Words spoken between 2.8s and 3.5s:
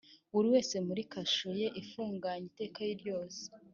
ryose,